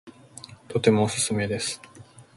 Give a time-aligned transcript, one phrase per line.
[0.67, 1.79] とてもおすすめです